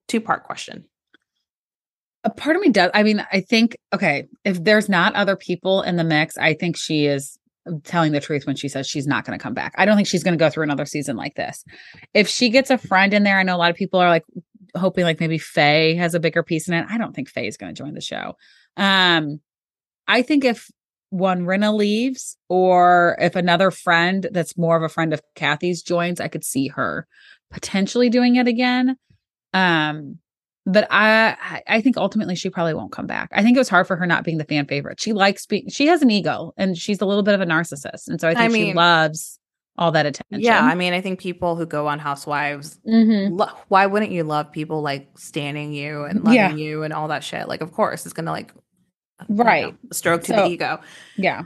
[0.08, 0.84] Two part question.
[2.24, 5.82] a part of me does i mean i think okay if there's not other people
[5.82, 7.38] in the mix i think she is
[7.84, 10.08] telling the truth when she says she's not going to come back i don't think
[10.08, 11.64] she's going to go through another season like this
[12.14, 14.24] if she gets a friend in there i know a lot of people are like
[14.76, 17.56] hoping like maybe faye has a bigger piece in it i don't think faye is
[17.56, 18.34] going to join the show
[18.76, 19.40] um
[20.08, 20.68] i think if
[21.10, 26.20] one Rinna leaves or if another friend that's more of a friend of kathy's joins
[26.20, 27.06] i could see her
[27.52, 28.96] potentially doing it again
[29.54, 30.18] um
[30.68, 33.28] but I I- I think ultimately she probably won't come back.
[33.32, 34.98] I think it was hard for her not being the fan favorite.
[35.00, 38.08] She likes being she has an ego and she's a little bit of a narcissist.
[38.08, 39.38] And so I think she mean- loves
[39.78, 40.40] all that attention.
[40.40, 43.38] Yeah, I mean, I think people who go on Housewives, Mhm.
[43.38, 46.50] lo- why wouldn't you love people like standing you and loving Yeah.
[46.54, 47.46] you and all that shit?
[47.46, 48.52] Like, of course, it's gonna like,
[49.28, 49.74] you know, Right.
[49.92, 50.80] stroke to So- the ego.
[51.16, 51.42] Yeah.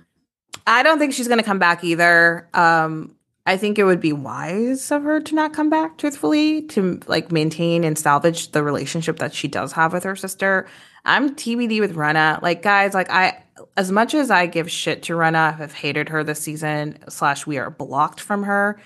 [0.67, 2.49] I don't think she's gonna come back either.
[2.55, 3.15] Um,
[3.47, 7.33] I think it would be wise of her to not come back, truthfully, to like
[7.33, 10.67] maintain and salvage the relationship that she does have with her sister.
[11.07, 12.43] I'm TBD with Rinna.
[12.43, 13.43] Like, guys, like I,
[13.77, 16.99] as much as I give shit to Rinna, have hated her this season.
[17.09, 18.79] Slash, we are blocked from her.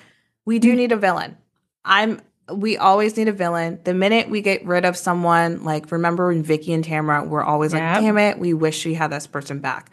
[0.47, 1.37] We do need a villain.
[1.85, 2.21] I'm.
[2.53, 3.81] We always need a villain.
[3.85, 7.73] The minute we get rid of someone, like remember when Vicki and Tamara were always
[7.73, 7.81] Yep.
[7.83, 9.91] like, "Damn it, we wish we had this person back."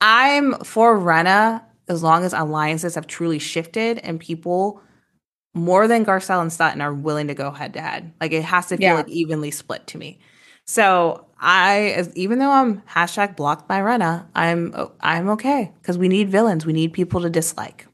[0.00, 4.80] I'm for Rinna as long as alliances have truly shifted and people
[5.54, 8.12] more than Garcelle and Sutton are willing to go head to head.
[8.20, 8.94] Like it has to feel Yeah.
[8.94, 10.18] like evenly split to me.
[10.66, 16.08] So I, as, even though I'm hashtag blocked by Rinna, I'm I'm okay because we
[16.08, 16.64] need villains.
[16.64, 17.86] We need people to dislike.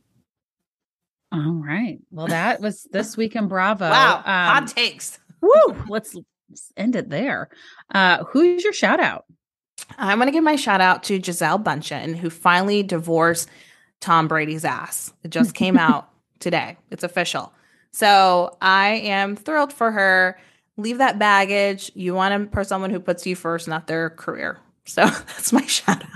[1.33, 1.99] All right.
[2.11, 3.89] Well, that was this week in Bravo.
[3.91, 5.19] wow, Um, hot takes.
[5.41, 6.15] woo, let's
[6.49, 7.49] let's end it there.
[7.95, 9.25] Uh who's your shout out?
[9.99, 13.49] I'm gonna give my shout out to Gisele Bündchen, who finally divorced
[14.01, 15.13] Tom Brady's ass.
[15.23, 16.09] It just came out
[16.41, 16.77] today.
[16.91, 17.53] It's official.
[17.93, 20.39] So I am thrilled for her.
[20.77, 21.91] Leave that baggage.
[21.95, 24.59] You want to for someone who puts you first, not their career.
[24.87, 26.11] So that's my shout out.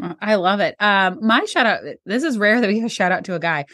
[0.00, 0.76] Uh, I love it.
[0.80, 1.80] Um, my shout out.
[2.06, 3.64] This is rare that we have a shout out to a guy.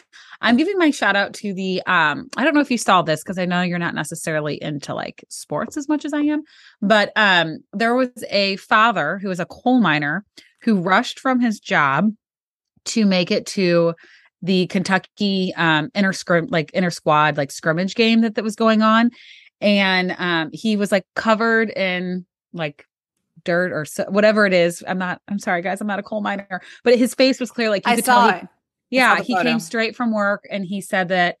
[0.41, 1.81] I'm giving my shout out to the.
[1.85, 4.93] Um, I don't know if you saw this because I know you're not necessarily into
[4.93, 6.43] like sports as much as I am,
[6.81, 10.25] but um, there was a father who was a coal miner
[10.61, 12.11] who rushed from his job
[12.85, 13.93] to make it to
[14.41, 18.81] the Kentucky um inter scrim like inter squad like scrimmage game that that was going
[18.81, 19.09] on,
[19.61, 22.85] and um he was like covered in like
[23.43, 24.83] dirt or so, whatever it is.
[24.85, 25.21] I'm not.
[25.27, 25.79] I'm sorry, guys.
[25.79, 27.69] I'm not a coal miner, but his face was clear.
[27.69, 28.47] Like I could saw it.
[28.95, 31.37] Yeah, he came straight from work, and he said that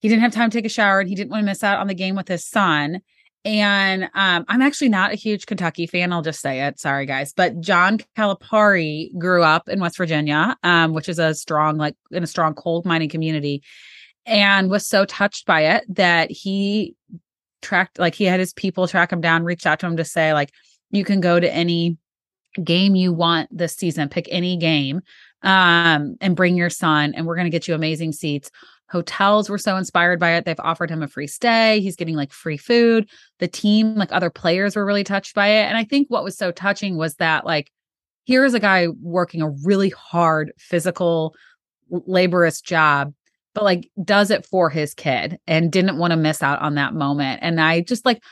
[0.00, 1.78] he didn't have time to take a shower, and he didn't want to miss out
[1.78, 3.00] on the game with his son.
[3.46, 6.12] And um, I'm actually not a huge Kentucky fan.
[6.12, 6.80] I'll just say it.
[6.80, 7.34] Sorry, guys.
[7.34, 12.22] But John Calipari grew up in West Virginia, um, which is a strong, like in
[12.22, 13.62] a strong coal mining community,
[14.24, 16.96] and was so touched by it that he
[17.60, 20.32] tracked, like he had his people track him down, reached out to him to say,
[20.32, 20.50] like,
[20.90, 21.98] you can go to any
[22.62, 25.00] game you want this season, pick any game,
[25.44, 28.50] um, and bring your son, and we're going to get you amazing seats.
[28.90, 30.44] Hotels were so inspired by it.
[30.44, 31.80] They've offered him a free stay.
[31.80, 33.08] He's getting like free food.
[33.38, 35.64] The team, like other players, were really touched by it.
[35.64, 37.70] And I think what was so touching was that, like,
[38.24, 41.34] here is a guy working a really hard, physical,
[41.90, 43.12] laborious job,
[43.52, 46.94] but like does it for his kid and didn't want to miss out on that
[46.94, 47.40] moment.
[47.42, 48.22] And I just like,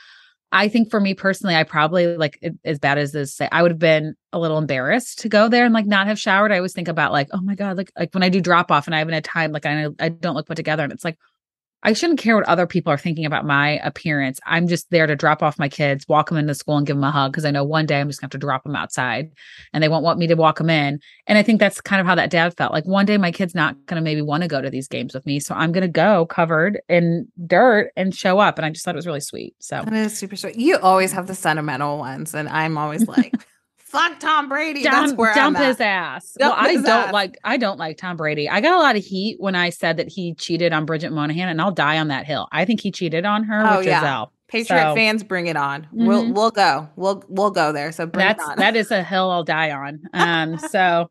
[0.53, 3.71] I think for me personally, I probably like as bad as this say, I would
[3.71, 6.51] have been a little embarrassed to go there and like not have showered.
[6.51, 8.85] I always think about like, oh my God, like like when I do drop off
[8.85, 10.83] and I haven't had time, like I I don't look put together.
[10.83, 11.17] And it's like,
[11.83, 14.39] I shouldn't care what other people are thinking about my appearance.
[14.45, 17.03] I'm just there to drop off my kids, walk them into school and give them
[17.03, 19.31] a hug because I know one day I'm just gonna have to drop them outside
[19.73, 20.99] and they won't want me to walk them in.
[21.27, 22.71] And I think that's kind of how that dad felt.
[22.71, 25.25] Like one day my kid's not gonna maybe want to go to these games with
[25.25, 25.39] me.
[25.39, 28.57] So I'm gonna go covered in dirt and show up.
[28.57, 29.55] And I just thought it was really sweet.
[29.59, 30.55] So That is super sweet.
[30.55, 33.33] You always have the sentimental ones, and I'm always like,
[33.93, 36.33] "Fuck Tom Brady." That's dump, where dump his ass.
[36.37, 37.13] Dump well, I don't ass.
[37.13, 38.49] like I don't like Tom Brady.
[38.49, 41.45] I got a lot of heat when I said that he cheated on Bridget Moynahan,
[41.49, 42.49] and I'll die on that hill.
[42.51, 44.01] I think he cheated on her Oh, with yeah.
[44.01, 44.33] Gisele.
[44.49, 45.87] Patriot So- fans, bring it on.
[45.93, 46.33] We'll Mhm.
[46.35, 46.89] we'll go.
[46.97, 47.91] We'll we'll go there.
[47.93, 50.01] So bring That's that is a hill I'll die on.
[50.13, 51.09] Um, so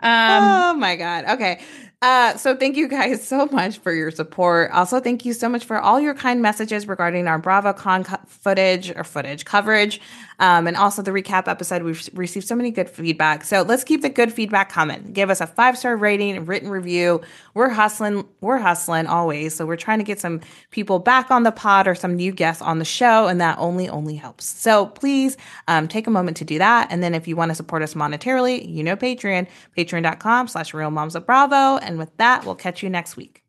[0.00, 1.24] um oh my god.
[1.26, 1.60] Okay.
[2.02, 4.72] Uh, so thank you guys so much for your support.
[4.72, 8.90] Also, thank you so much for all your kind messages regarding our BravoCon co- footage
[8.90, 10.00] or footage coverage,
[10.40, 11.84] um, and also the recap episode.
[11.84, 13.44] We've received so many good feedback.
[13.44, 15.12] So let's keep the good feedback coming.
[15.12, 17.20] Give us a five star rating, and written review.
[17.54, 18.26] We're hustling.
[18.40, 19.54] We're hustling always.
[19.54, 20.40] So we're trying to get some
[20.72, 23.88] people back on the pod or some new guests on the show, and that only
[23.88, 24.46] only helps.
[24.46, 25.36] So please
[25.68, 26.88] um, take a moment to do that.
[26.90, 29.46] And then if you want to support us monetarily, you know Patreon,
[29.78, 31.78] patreon.com slash real moms of Bravo.
[31.92, 33.42] And with that, we'll catch you next week.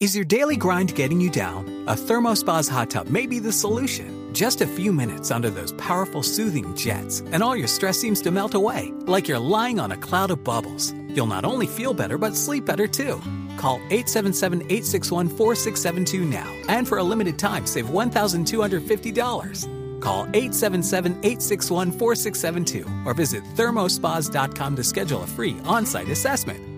[0.00, 1.68] Is your daily grind getting you down?
[1.86, 4.34] A Thermospa's hot tub may be the solution.
[4.34, 8.32] Just a few minutes under those powerful soothing jets, and all your stress seems to
[8.32, 10.92] melt away, like you're lying on a cloud of bubbles.
[11.10, 13.22] You'll not only feel better, but sleep better too.
[13.56, 19.83] Call 877 861 4672 now, and for a limited time, save $1,250.
[20.04, 26.73] Call 877 861 4672 or visit thermospas.com to schedule a free on site assessment.